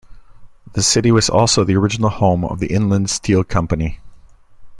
[0.73, 3.99] The city was also the original home of the Inland Steel Company.